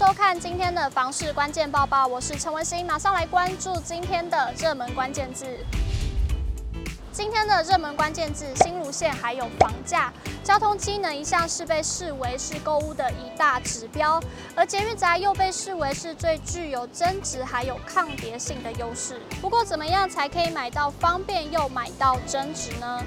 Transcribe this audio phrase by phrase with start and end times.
[0.00, 5.46] 收看今天的房市关键报报，我是陈文心，马上来关注今天的热门关键字。
[7.12, 10.10] 今天的热门关键字：新芦线还有房价。
[10.42, 14.18] 交通机能一向是被视为是购物的一大指标，
[14.56, 19.20] 而捷运宅又被视为是最具有增值还有抗跌性的优势。
[19.42, 23.04] 不过，怎么样才可以买到方便又买到增值呢？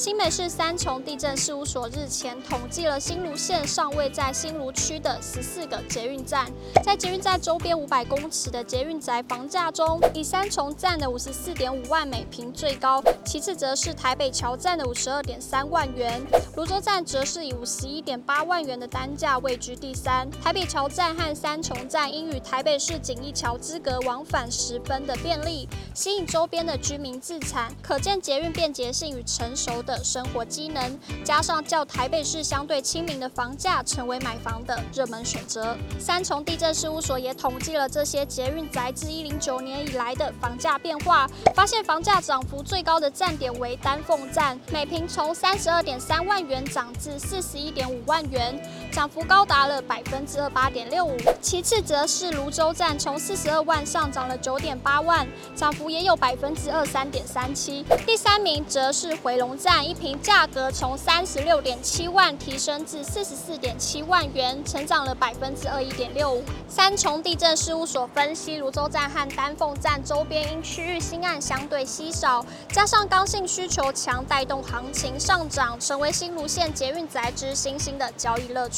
[0.00, 6.50] 新北市三重地震事务所日前统计了新芦线尚未在新芦区的十四个捷运站，
[6.82, 20.30] 在捷运站周边五百公尺的捷运宅房价中，以三重站的五十四点五万每坪最高，其次则是台北桥站的五十二点三万元，芦洲站则是以五十一点八万元的单价位居第三。
[20.42, 29.89] 台北桥站和三重站因与台北市景义桥之隔，往返十分的便利，吸引周边的居民自产，可见捷运便捷性与成熟的。
[29.90, 35.76] 的生活机能，加上较台北市相对亲民的房价，成为买房的热门选择。
[35.98, 51.16] 三重地震事务所也统计了这些捷运宅自一零九年以来的房价变化，发现房价涨幅最高的站点为丹凤站，每平从三十二点三万元涨至四十一点五万元，涨幅高达了百分之二八点六五。
[51.40, 57.84] 其次则是泸州站，从四十二万上涨了九点八万，涨幅也有百分之二三点三七。
[58.06, 59.80] 第三名则是回龙站。
[59.80, 66.42] 一瓶价格从三十六点七万提升至四十四点七万元，成长了百分之二一点六五。
[66.68, 78.68] 三重地震事务所分析，泸州站和丹凤站周边因区域新案相对稀少，加上刚性需求强，带动行情上涨，成为新芦线捷运宅之新兴的交易乐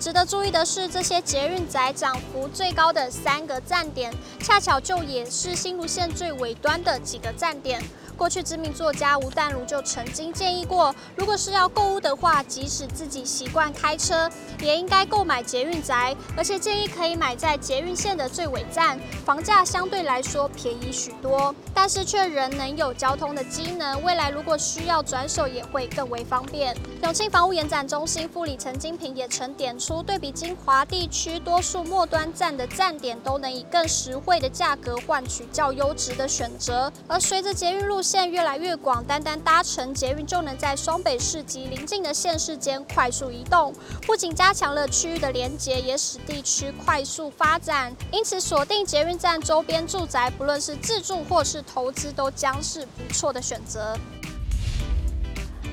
[0.00, 7.82] 值得注意的是，这些捷运载涨幅最高的三个站点，恰巧就也是新路线最尾端的几个站点。
[8.18, 14.28] 过去知名作家吴淡如就曾经建议过，如果是要购物的话，即使自己习惯开车，
[14.60, 26.76] 也应该购买捷运宅，而且建议可以买在捷运线的最尾站，房价相对来说便宜许多，但是却仍能有交通的机能，未来如果需要转手也会更为方便。
[27.04, 43.70] 永庆房屋延展中心副理陈金平也曾点出，对比精华地区多数末端站的站点，都能以更实惠的价格换取较优质的选择，而随着捷运路线越来越广，单单搭乘捷运就能在双北市及邻近的县市间快速移动，
[44.06, 47.94] 不仅加强了区域的连结，也使地区快速发展。
[48.10, 53.94] 因此，锁定捷运站周边住宅，不论是自住或是投资，都将是不错的选择。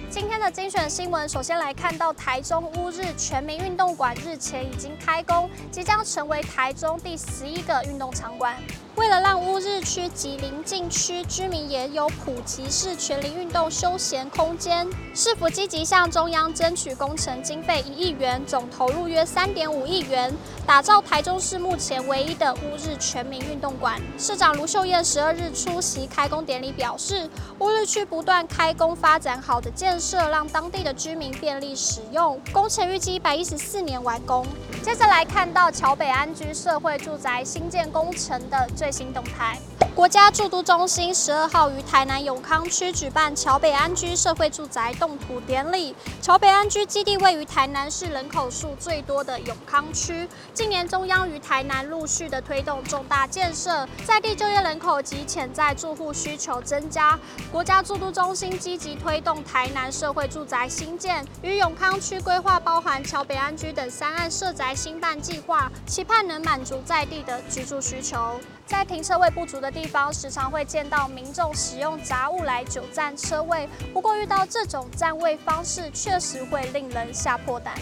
[0.10, 8.58] 今天的精选新闻，首先来看到台中乌日全民运动馆日前已经开工，即将成为台中第十一个运动场馆。
[8.96, 20.34] 为了让乌日区及邻近区居民也有普及式全龄运动休闲空间，市府积极向中央争取工程经费一亿元，总投入约三点五亿元，
[20.66, 24.02] 打造台中市目前唯一的乌日全民运动馆。
[24.18, 27.30] 市长卢秀燕十二日出席开工典礼，表示，
[27.60, 32.40] 乌日区不断开工发展好的建设，让当地的居民便利使用。
[32.54, 34.48] 工程预计一百一十四年完工。
[34.82, 39.58] 接着来看到桥北安居社会住宅新建工程的最新动态。
[39.96, 45.96] 国家住都中心十二号于台南永康区举办桥北安居社会住宅动土典礼。
[46.22, 50.28] 桥北安居基地位于台南市人口数最多的永康区。
[50.54, 57.18] 近年中央于台南陆续的推动重大建设，在地就业人口及潜在住户需求增加，
[57.52, 68.40] 国家住都中心积极推动台南社会住宅新建，与永康区规划包含桥北安居等三案社宅兴办计划，期盼能满足在地的居住需求。
[68.66, 73.70] 在停车位不足的地方，时常会见到民众使用杂物来久占车位。
[73.94, 77.76] 不过，遇到这种占位方式，确实会令人吓破胆。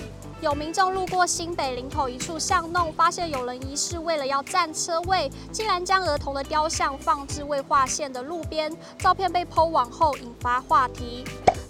[0.43, 8.69] 有民众路过新北林口一处巷弄，发现有人疑似为了要占车位，竟然将儿童的雕像放置未划线的路边。
[8.99, 11.23] 照片被 PO 网后，引发话题。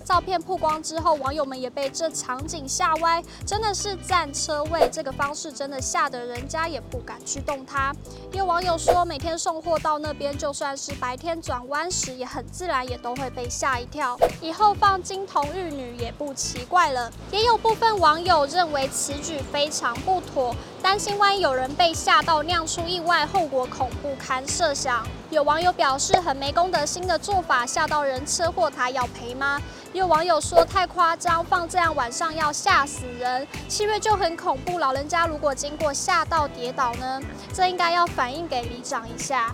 [0.03, 3.23] 照片曝光之后，网友们也被这场景吓歪。
[3.45, 7.95] 真的是占车位这个方式，真的吓得人家也不敢去动它。
[8.33, 14.19] 有网友说，每天送货到那边，就算是白天转弯时，也很自然，也都会被吓一跳。
[14.41, 17.09] 以后放金童玉女也不奇怪了。
[17.31, 25.05] 也有部分网友认认为此举非常不妥，担心万一有人被吓到酿出意外，后果恐不堪设想。
[25.29, 29.61] 有网友表示，很没公德心的做法，吓到人车祸，他要赔吗？
[29.91, 33.45] 有网友说太夸张，放这样晚上要吓死人。
[33.67, 37.21] 七月就很恐怖，老人家如果经过吓到跌倒呢？
[37.53, 39.53] 这应该要反映给里长一下。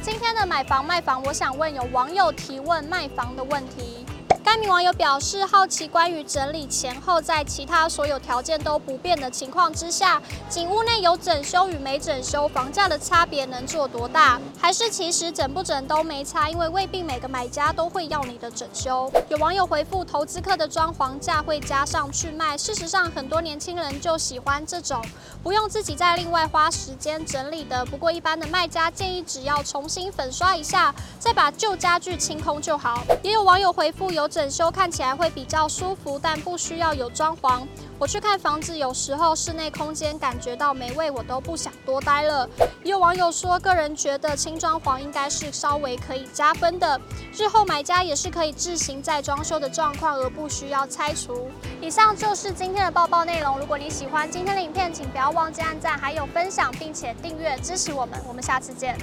[0.00, 4.06] 今天的买房卖房，我想问有网友提问卖房的问题。
[4.50, 14.40] 该名网友表示，好奇关于整理前后，在其他所有条件都不变的情况之下，仅屋内有整修与没整修，房价的差别能做多大？
[14.58, 19.12] 还是其实整不整都没差，因为未必每个买家都会要你的整修。
[19.28, 22.56] 有网友回复，投资客的装潢价会加上去卖。
[22.56, 25.04] 事实上，很多年轻人就喜欢这种
[25.42, 27.84] 不用自己再另外花时间整理的。
[27.84, 33.04] 不过，一般的卖家建议只要重新粉刷一下，再把旧家具清空就好。
[33.22, 37.66] 也有网友回复，有整修看起来会比较舒服，但不需要有装潢。
[37.98, 42.48] 我去看房子，有时候室内空间感觉到没味，我都不想多待了。
[42.84, 47.00] 也有网友说，个人觉得轻装潢应该是稍微可以加分的，
[47.36, 51.50] 日后买家也是可以自行再装修的状况，而不需要拆除。
[51.80, 53.58] 以上就是今天的报报内容。
[53.58, 58.16] 如果你喜欢今天的影片，请不要忘记按赞，还有分享，并且订阅支持我们。
[58.28, 58.96] 我们下次见。